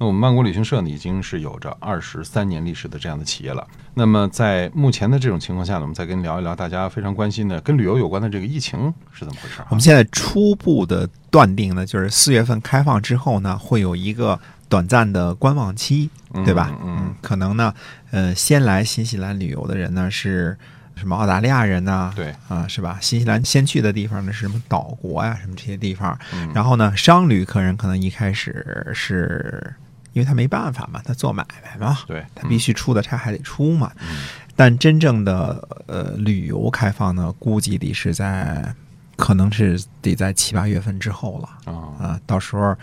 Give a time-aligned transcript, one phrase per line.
[0.00, 3.66] 那我们曼谷旅行社呢，已经是有着二十三年历史的这样的企业了。
[3.94, 9.66] 那么在目前的这种情况下呢，我们再跟您聊一聊大家非常关心的跟旅游有关的这个疫情是怎么回事、啊？
[9.70, 16.08] 我们现在初步的断定呢，就是四月份开放之后呢，会有一个短暂的观望期，
[16.44, 16.70] 对吧？
[16.84, 17.74] 嗯，可能呢，
[18.12, 20.56] 呃，先来新西兰旅游的人呢是
[20.94, 22.98] 什么澳大利亚人呐、对啊，是吧？
[23.00, 26.16] 新西兰先去的地方呢是什么岛国呀、什么这些地方。
[26.32, 29.74] 嗯然后呢，商旅客人可能一开始是
[30.12, 33.90] 因为他没办法嘛，他做买卖嘛，对，他必须出的差还得出嘛。
[34.00, 34.18] 嗯
[34.56, 38.74] 但真正的呃旅游开放呢，估计得是在
[39.14, 42.20] 可能是得在七八月份之后了啊，啊。
[42.26, 42.76] 到时候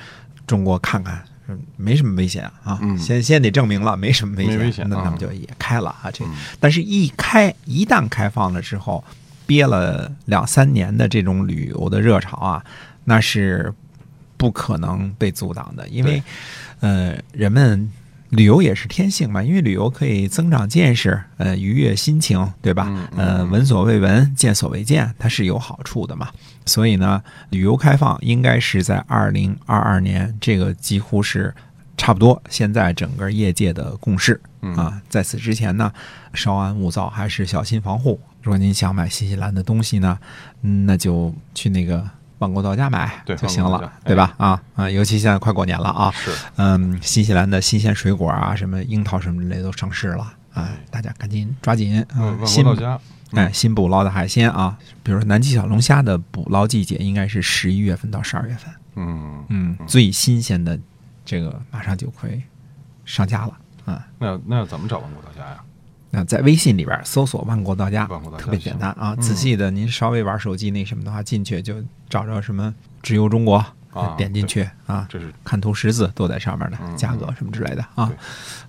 [0.48, 1.23] 中国看看。
[1.48, 6.09] 嗯没什么危险啊，嗯先先得证明了没什么危险，那咱们就也开了啊。
[6.12, 9.03] 这嗯但是，一开一旦开放了之后，
[9.46, 12.65] 憋了两三年的这种旅游的热潮啊，
[13.03, 13.71] 那是
[14.46, 16.21] 不可能被阻挡的，因为，
[16.79, 17.91] 呃，人们
[18.29, 22.85] 旅游也是天性嘛，因为旅游可以增长见识，呃，愉悦心情，对吧？
[22.87, 26.29] 嗯嗯呃，闻所未闻，见所未见，它是有好处的嘛。
[26.63, 31.52] 所以呢，旅游开放应该是在二零二二年，这个几乎是
[31.98, 34.40] 差不多现在整个业界的共识。
[34.62, 35.91] 嗯啊，在此之前呢，
[36.35, 38.20] 稍安勿躁，还是小心防护。
[38.43, 40.20] 如果您想买新西兰的东西呢，
[40.62, 42.07] 嗯那就去那个
[42.46, 44.35] 万国到家买就行了对吧？
[44.38, 52.37] 啊啊，尤其现在快过年了啊，是嗯，新西兰的新鲜水果啊，什么樱桃什么之类都上市了，哎，大家赶紧抓紧啊嗯，！
[52.37, 52.99] 万新国到家，
[53.32, 60.80] 哎，新捕捞的海鲜啊，比如说南极小龙虾的捕捞季节应该是十一月份到十二月份，嗯，嗯，最新鲜的
[61.26, 62.43] 这个马上就会
[63.05, 64.06] 上架了啊。
[64.19, 65.58] 那那要怎么找网购到家呀？
[66.16, 69.14] 那在微信里边搜索“万国到家万国到”，家特别简单啊。
[69.18, 71.76] 嗯仔细的，您稍微玩手机那什么的话，进去就
[72.09, 73.58] 找着什么“直邮中国”，
[73.92, 78.18] 啊点进去啊，这是看图识字都在上面的，嗯价格什么之类的啊对。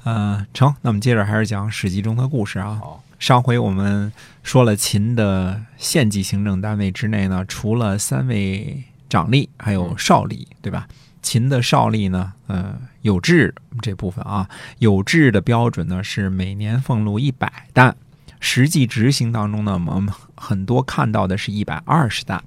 [0.05, 2.79] 呃，成，那我们接着还是讲《史记》中的故事啊。
[2.81, 4.12] 好，上回我们
[4.43, 10.87] 说了秦的县级行政单位之内呢，除了三位长吏，还有少吏，对吧？
[11.26, 14.48] 秦的少吏呢，呃，有制这部分啊，
[14.78, 17.97] 有制的标准呢是每年俸禄一百担，
[18.38, 22.44] 实际执行当中呢，我们很多看到的是一百二十担。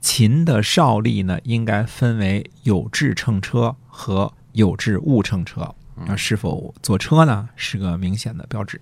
[0.00, 5.74] 秦的少吏呢，应该分为有制乘车和有制误乘车。
[6.06, 8.80] 那是否坐车呢，是个明显的标志。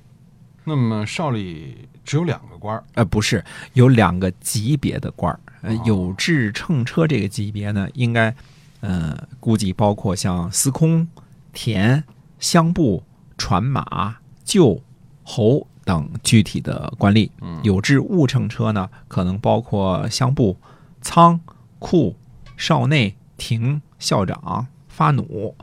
[0.63, 5.41] 那么少吏只有两个官儿，呃，不是，有两个级别的官儿。
[5.63, 8.33] 呃哦，有制乘车这个级别呢，应该，
[8.81, 11.09] 呃，估计包括像司空、
[11.53, 12.05] 田、
[12.39, 13.03] 乡部、
[13.39, 14.81] 传马、旧、
[15.25, 17.31] 侯等具体的官吏。
[17.41, 20.57] 嗯有制物乘车呢，可能包括乡部、
[21.01, 21.41] 仓
[21.79, 22.15] 库、
[22.57, 25.55] 少内、廷、校长、发弩。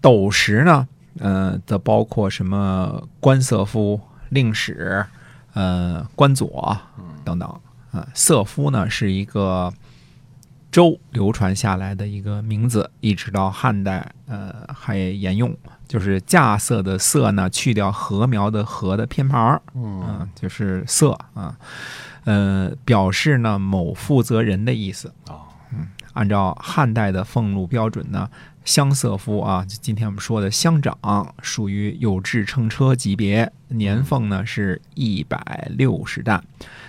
[0.00, 4.00] 斗石呢，呃，则包括什么官色夫、
[4.30, 5.04] 令史、
[5.54, 6.78] 呃，官佐
[7.24, 7.48] 等等。
[7.92, 9.72] 啊，色夫呢是一个
[10.72, 15.54] 周流传下来的一个名字，一直到汉代，呃，还沿用，
[15.86, 21.54] 就是架色的色呢，去掉禾苗的禾的偏旁儿，嗯啊，就是色啊，
[22.24, 25.12] 呃，表示呢某负责人的意思。
[25.28, 25.51] 啊，
[26.12, 28.28] 按照汉代的俸禄标准呢，
[28.64, 36.40] 乡色夫啊，就今天我们说的乡长，属于有志乘车级别，年俸呢是一百六十担；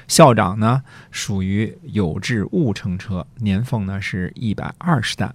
[0.08, 5.34] 校长呢属于有制误乘车，年俸呢是一百二十担。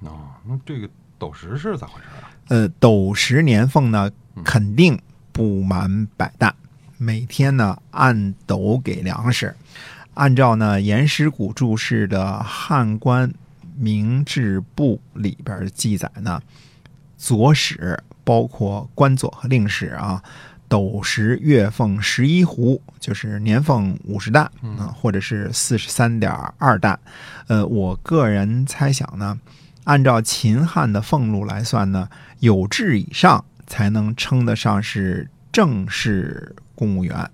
[0.00, 0.88] 哦，那这个
[1.18, 2.30] 斗石是咋回事啊？
[2.48, 4.10] 呃，斗石年俸呢
[4.44, 5.00] 肯定
[5.32, 6.54] 不满百担，
[6.98, 9.54] 每天呢按斗给粮食。
[10.16, 13.30] 按照呢颜师古注释的《汉官
[13.76, 16.40] 明制部》里边记载呢，
[17.18, 20.22] 左史包括官佐和令史啊，
[20.68, 26.98] 斗石月俸十一斛，就是年俸五十担啊、或者是四十三点二担。
[27.48, 29.38] 呃，我个人猜想呢，
[29.84, 32.08] 按照秦汉的俸禄来算呢，
[32.40, 37.30] 有志以上才能称得上是正式公务员。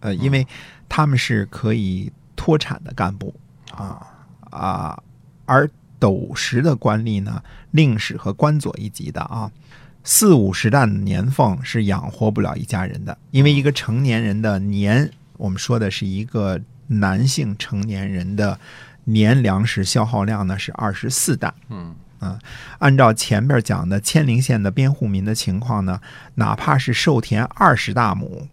[0.00, 0.46] 呃，因为
[0.88, 3.34] 他们是可以脱产的干部。
[3.70, 4.06] 啊
[4.50, 5.02] 啊，
[5.44, 5.68] 而
[5.98, 7.42] 斗石的官吏呢，
[7.72, 9.50] 令史和官佐一级的啊，
[10.02, 18.58] 四五十担的年俸是养活不了一家人的，因为一个成年人的年，我们说的是一个男性成年人的
[19.04, 21.54] 年粮食消耗量呢是二十四担。
[21.68, 21.94] 嗯。
[22.78, 26.00] 按照前边讲的千陵县的边户民的情况呢，
[26.34, 28.48] 哪怕是授田二十大亩，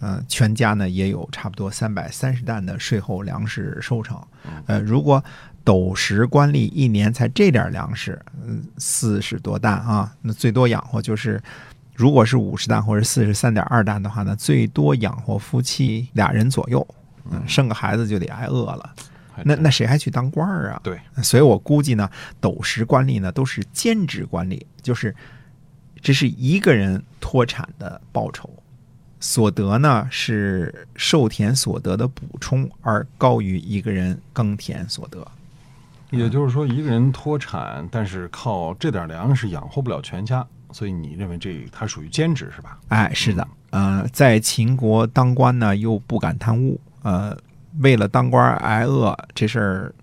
[0.00, 4.20] 嗯、全家呢也有差不多三百三十担的税后粮食收成。
[4.66, 5.22] 呃，如果
[5.64, 11.40] 斗十官吏一年才这点粮食，嗯，四十多担啊，那最多养活就是，
[11.94, 16.86] 如果是五十担或者四十三点二担的话呢，最多养活夫妻俩人左右，
[17.30, 18.94] 嗯，生个孩子就得挨饿了。
[19.44, 20.80] 那那谁还去当官儿啊？
[20.82, 22.10] 对，所以我估计呢，
[22.40, 25.14] 斗十官吏呢都是兼职官吏，就是
[26.00, 28.50] 这是一个人脱产的报酬，
[29.20, 35.26] 所得呢是受田所得的补充，而高于一个人耕田所得。
[36.10, 42.78] 也就是说，一个人脱产，但是靠这点粮食养活不了全家，所以你认为这他属于兼职是吧？
[42.88, 47.36] 哎，是的，呃，在秦国当官呢又不敢贪污，呃，
[47.80, 49.94] 为了当官挨饿这事儿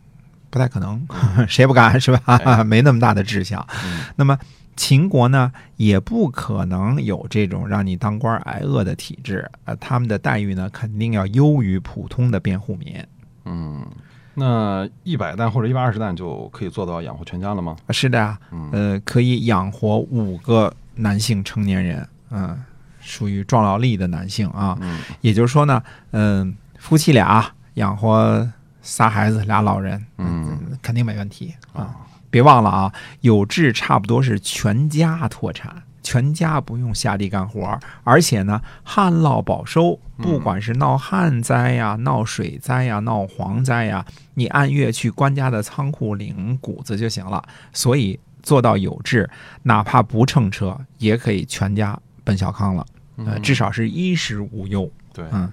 [0.51, 1.03] 不太可能，
[1.49, 2.39] 谁不敢是吧？
[2.43, 3.65] 哎 没那么大的志向。
[3.83, 4.37] 嗯那么
[4.75, 13.01] 秦国呢，也不可能有这种让你当官挨饿的体制，呃，他们的待遇呢，肯定要优于普通的边户民。
[13.45, 13.85] 嗯，
[14.33, 17.75] 那一百担或者一百二十担就可以做到养活全家了吗？
[17.89, 18.37] 是的
[18.71, 22.61] 呃，可以养活五个男性成年人，嗯、
[22.99, 24.77] 属于壮劳力的男性啊。
[24.81, 25.81] 嗯也就是说呢，
[26.11, 27.45] 嗯、夫妻俩
[27.75, 28.51] 养活
[28.81, 31.95] 仨孩子俩老人，嗯肯定没问题啊。
[32.25, 47.43] 啊，别忘了啊，有志差不多是全家脱产，全家不用下地干活，而且呢，旱涝保收，不管是闹旱灾呀、闹水灾呀、闹蝗灾呀，你按月去官家的仓库领谷子就行了。
[47.73, 49.29] 所以做到有志，
[49.63, 52.85] 哪怕不乘车，也可以全家奔小康了。
[53.17, 54.91] 呃，嗯至少是衣食无忧。
[55.13, 55.51] 对，嗯，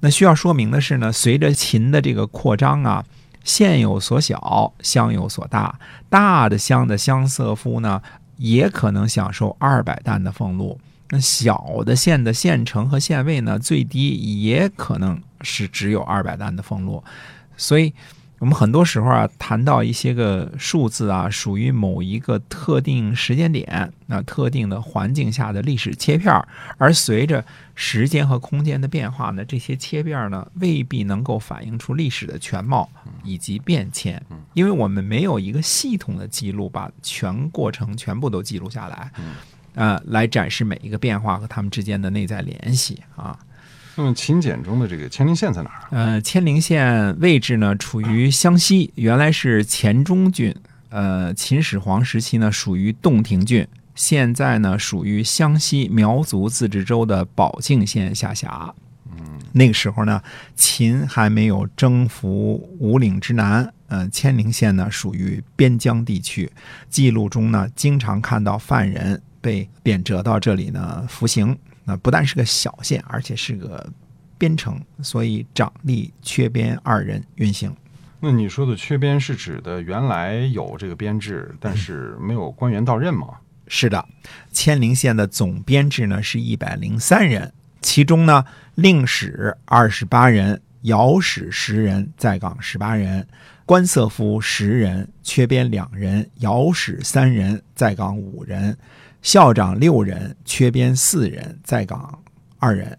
[0.00, 3.04] 那需要说明的是呢，随着秦的这个扩张啊，
[3.48, 5.80] 县有所小，乡有所大，
[6.10, 8.02] 大的乡的乡色夫呢，
[8.36, 10.78] 也可能享受二百担的俸禄。
[11.08, 14.10] 那小的县的县城和县尉呢，最低
[14.42, 17.02] 也可能是只有二百担的俸禄。
[17.56, 17.94] 所以，
[18.38, 26.46] 我们很多时候啊，谈到一些个数字啊，属于某一个特定时间点、那特定的环境下的历史切片儿，
[26.76, 27.44] 而随着
[27.74, 32.88] 时间和空间的变化呢，这些切片儿呢未必能够反映出历史的全貌
[33.24, 34.22] 以及变迁，
[34.54, 39.10] 因为我们没有一个系统的记录，把全过程全部都记录下来，
[39.74, 43.36] 呃，来展示每一个变化和它们之间的内在联系啊。
[43.98, 45.88] 那么秦简中的这个千陵县在哪儿啊？
[45.90, 50.54] 呃，千陵县位置呢处于湘西，原来是黔中郡。
[50.90, 53.66] 呃，秦始皇时期呢属于洞庭郡，
[53.96, 58.72] 现在呢属于湘西苗族自治州的保靖县下辖。
[59.10, 60.22] 嗯，那个时候呢，
[60.54, 63.68] 秦还没有征服五岭之南。
[63.88, 66.48] 呃，千陵县呢属于边疆地区，
[66.88, 71.58] 记录中呢经常看到犯人被贬谪到这里呢服刑。
[71.88, 73.90] 那不但是个小县，而且是个
[74.36, 77.74] 边城，所以长吏、缺边二人运行。
[78.20, 83.28] 那你说的缺编是指的原来有这个编制，但是没有官员到任吗？
[83.68, 84.06] 是的，
[84.52, 88.44] 千陵县的总编制呢是一百零三人，其中呢
[88.74, 93.26] 令史二十八人，遥史十人，在岗十八人，
[93.64, 98.76] 官色夫十人，缺编两人，遥史三人，在岗五人，
[99.20, 102.22] 校长六人，缺编四人，在岗
[102.58, 102.98] 二人，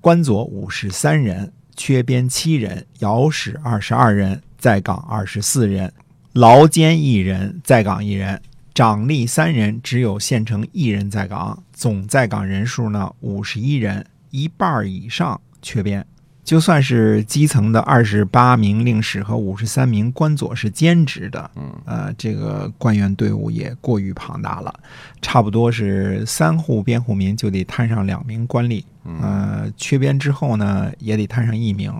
[0.00, 5.92] 官佐五十三人，缺编七人，遥史二十二人，在岗二十四人，
[6.32, 8.40] 劳监一人，在岗一人。
[8.72, 16.06] 长吏三人，只有县城一人在岗，总在岗人数呢五十一人，一半以上缺编。
[16.50, 24.74] 就算是基层的二十八名令史和五十三名官佐是兼职的，嗯，呃，这个官员队伍也过于庞大了，
[25.22, 28.82] 差不多是三户边户民就得摊上两名官吏，
[29.22, 31.94] 呃，缺编之后呢也得摊上一名，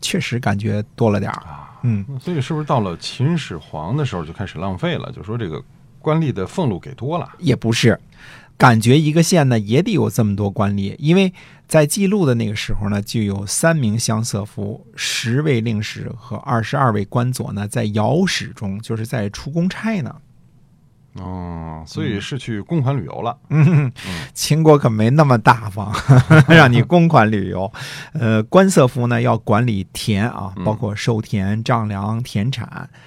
[0.00, 1.40] 确实感觉多了点儿。
[1.48, 5.12] 啊，嗯，那所以是不是到了秦始皇的时候就开始浪费了？
[5.12, 5.62] 就说这个
[6.00, 7.96] 官吏的俸禄给多了，也不是，
[8.58, 11.32] 感觉一个县呢也得有这么多官吏，因为
[11.68, 20.14] 在记录的那个时候呢，就有三名乡色夫、十位令史和二十二位官佐呢，在遥史中，就是在出公差呢。
[21.18, 23.36] 哦，所以是去公款旅游了。
[23.48, 23.90] 嗯，
[24.34, 25.92] 秦国可没那么大方，
[26.48, 27.72] 让你公款旅游。
[28.12, 32.66] 呃，官色夫呢要管理田啊，包括收田、丈量、田产；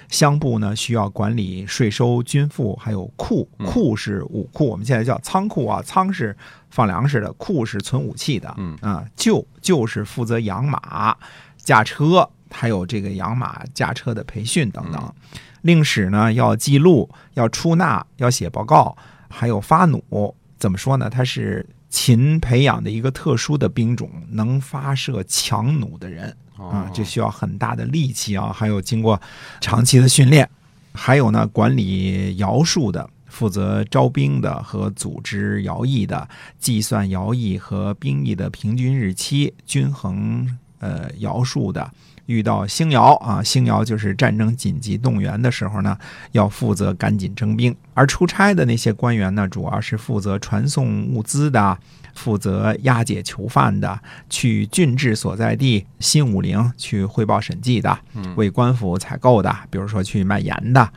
[0.10, 3.48] 乡部呢需要管理税收、军赋，还有库。
[3.66, 6.36] 库是武库，我们现在叫仓库啊，仓是
[6.70, 8.54] 放粮食的，库是存武器的。
[8.58, 11.16] 嗯啊，厩就是负责养马、
[11.58, 15.13] 驾车，还有这个养马驾车的培训等等。
[15.62, 18.96] 令史呢要记录，要出纳，要写报告，
[19.27, 20.34] 还有发弩。
[20.58, 21.10] 怎么说呢？
[21.10, 29.22] 他是秦培养的一个特殊的兵种，能发射强弩的人啊，这需要很大的力气啊，还有经过
[29.60, 30.50] 长期的训练。
[30.94, 36.27] 还有呢，管理徭戍的，负责招兵的和组织徭役的，
[36.58, 41.89] 计算徭役和兵役的平均日期，均衡呃徭戍的。
[42.29, 45.98] 遇到兴徭啊，兴徭就是战争紧急动员的时候呢，
[46.31, 47.75] 要负责赶紧征兵。
[47.95, 51.75] 而出差的那些官员呢，主要是负责传送物资的，
[52.13, 57.98] 负责押解囚犯的，去郡治所在地新武陵去汇报审计的，
[58.36, 60.88] 为官府采购的，比如说去卖盐的，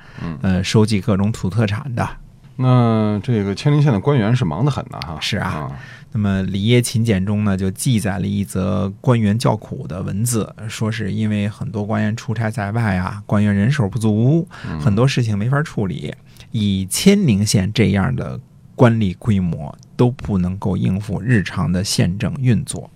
[0.42, 2.06] 呃，收集各种土特产的。
[2.62, 5.18] 那这个千陵县的官员是忙得很呐，哈。
[5.20, 5.70] 是啊。
[6.14, 14.46] 那么《里耶秦简》中呢，就记载了一则官员叫苦的文字，说是因为很多官员出差在外啊，官员人手不足，
[14.78, 16.14] 很多事情没法处理，
[16.50, 18.38] 以千陵县这样的
[18.76, 22.90] 官吏规模都不能够应付日常的县政运作。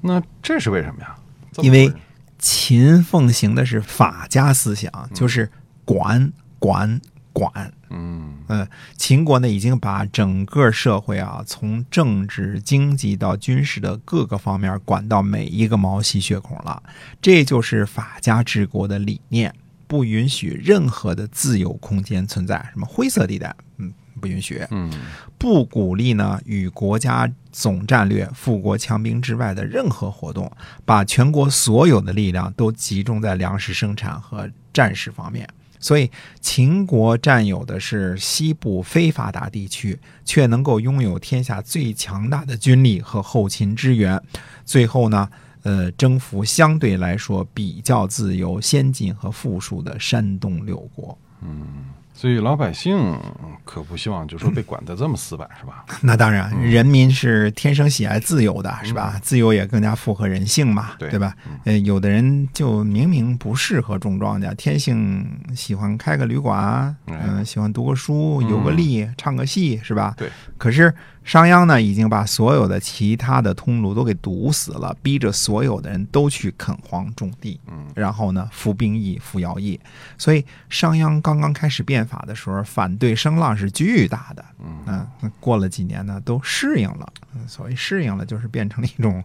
[0.00, 1.14] 那这是为什么呀？
[1.58, 1.92] 因为
[2.38, 5.50] 秦奉行的是法家思想，就是
[5.84, 6.98] 管管
[7.34, 7.70] 管。
[7.90, 8.68] 嗯呃，
[8.98, 16.82] 秦国呢已经把整个社会啊，从政治、经济到军事的各个方面管到每一个毛细血孔了。
[17.22, 19.54] 这就是法家治国的理念，
[19.86, 23.90] 不允许任何的自由空间存在，什么灰色地带，嗯，
[24.20, 24.62] 不允许。
[24.70, 24.92] 嗯，
[25.38, 30.52] 不鼓励呢与国家总战略、富国强兵之外的任何活动，
[30.84, 35.48] 把全国所有的力量都集中在粮食生产和战事方面。
[35.82, 36.10] 所以，
[36.40, 44.18] 秦国占有的是西部非发达地区，却能够拥有天下最强大的军力和后勤支援。
[44.64, 45.28] 最后呢，
[45.64, 51.18] 呃，征服相对来说比较自由、先进和富庶的山东六国。
[51.42, 51.84] 嗯。
[52.14, 53.18] 所以老百姓
[53.64, 55.84] 可不希望，就说被管得这么死板，是吧？
[56.02, 59.18] 那当然，人民是天生喜爱自由的，是吧？
[59.22, 61.34] 自由也更加符合人性嘛，对吧？
[61.64, 65.26] 呃，有的人就明明不适合种庄稼，天性
[65.56, 70.14] 喜欢开个旅馆，嗯，喜欢读个书、游个历、唱个戏，是吧？
[70.16, 70.28] 对。
[70.58, 79.80] 可是商鞅呢，已经把所有的其他的通路都给堵死了，逼着所有的人都去垦荒种地，嗯，然后呢，服兵役、服徭役。
[80.18, 84.44] 所以商鞅刚刚开始变法的时候，反对声浪是巨大的，
[84.86, 87.12] 嗯，那过了几年呢，都适应了。
[87.46, 89.22] 所谓适应了，就是变成了一种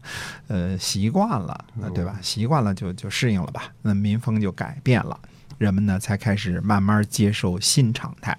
[0.47, 2.17] 呃习惯了，对吧？
[2.21, 3.63] 习惯了就就适应了吧。
[3.81, 5.19] 那民风就改变了，
[5.57, 8.37] 人们呢才开始慢慢接受新常态，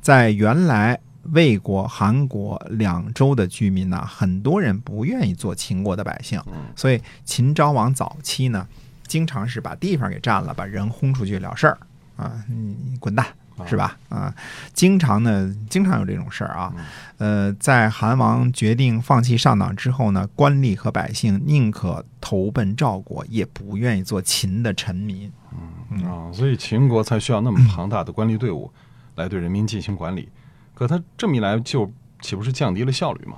[0.00, 0.98] 在原来。
[1.26, 6.42] 魏国、韩国两州的居民呢，很多人不愿意做秦国的百姓，
[6.74, 8.66] 所以秦昭王早期呢，
[9.06, 11.78] 经常是把地方给占了，把人轰出去了事儿。
[12.16, 13.24] 啊，你滚蛋
[13.66, 13.96] 是吧？
[14.08, 14.34] 啊，
[14.72, 16.72] 经常呢，经常有这种事儿啊。
[17.18, 25.30] 呃，在韩王决定放弃上党之后呢，官吏和百姓宁可投奔赵国，也不愿意做秦的臣民。
[25.90, 28.72] 嗯啊，所以秦国才需要那么庞大的官吏队伍
[29.16, 30.28] 来对人民进行管理。
[30.74, 33.36] 可他这么一来，就岂不是降低了效率吗？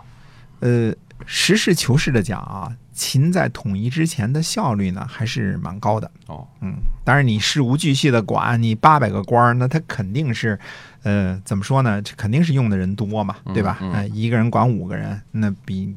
[0.61, 0.94] 呃，
[1.26, 6.10] 实事求是的讲啊，秦在统一之前的效率呢，还是蛮高的。
[6.28, 6.74] 哦，嗯，
[7.04, 10.58] 当然你事无巨细的管你八百个官儿，那他肯定是，
[11.02, 12.00] 呃，怎么说呢？
[12.00, 13.78] 这肯定是用的人多嘛，对吧？
[13.80, 15.94] 嗯，一个人管五个人，那比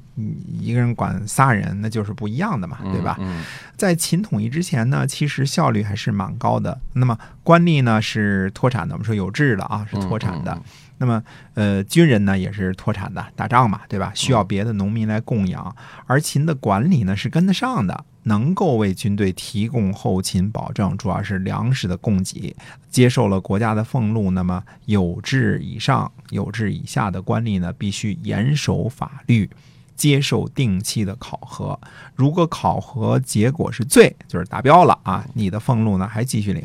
[0.59, 3.15] 一个人管仨人，那就是不一样的嘛，对吧？
[3.19, 3.43] 嗯，
[3.75, 6.77] 在秦统一之前呢，其实效率还是蛮高的。
[6.93, 10.59] 那么官吏呢是脱产的，我们说有制的啊，是脱产的。
[10.97, 11.23] 那么，
[11.53, 14.11] 呃，军人呢也是脱产的，打仗嘛，对吧？
[14.15, 15.75] 需要别的农民来供养，
[16.05, 22.55] 而秦的管理呢是跟得上的，能够为军队提供后勤保证，主要是粮食的供给。
[22.89, 29.49] 接受了国家的俸禄，那么有志以上、有志以下的官吏呢，必须严守法律。
[29.97, 31.77] 接受定期的考核，
[32.15, 36.63] 如果考核结果是罪，就是达标了啊，你的俸禄呢还继续领；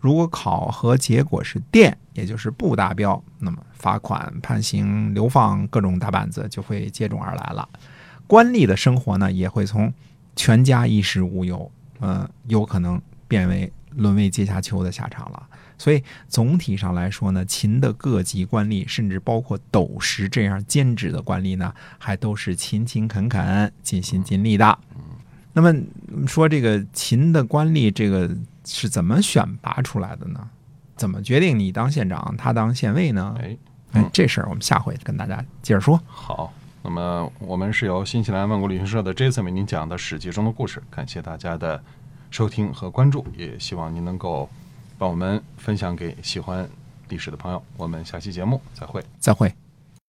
[0.00, 7.68] 如果考核结果是垫，也就是不达标，那么罚款、判刑、流放各种大板子就会接踵而来了。
[8.26, 9.92] 官吏的生活呢，也会从
[10.34, 15.42] 全家衣食无忧，嗯，有可能变为沦为阶下囚的下场了。
[15.82, 24.78] 所以总体上来说呢，秦的各级官吏，甚至包括斗石这样兼职的官吏呢，还都是勤勤恳恳、尽心尽力的。
[25.52, 25.74] 那么
[26.28, 28.30] 说这个秦的官吏，这个
[28.64, 30.48] 是怎么选拔出来的呢？
[30.94, 33.34] 怎么决定你当县长，他当县尉呢？
[33.40, 33.56] 哎，
[33.90, 36.00] 哎，这事儿我们下回跟大家接着说。
[36.06, 36.52] 好，
[36.84, 41.82] 那么我们是由新西兰万国旅行社的 Jason 为您讲的《史记》中的故事，感谢大家的
[42.30, 44.48] 收听和关注，也希望您能够
[45.02, 46.64] 让我们分享给喜欢
[47.08, 47.60] 历史的朋友。
[47.76, 49.04] 我们下期节目再会。
[49.18, 49.61] 再会。